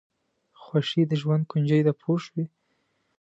[0.61, 2.45] خوښي د ژوند کونجي ده پوه شوې!.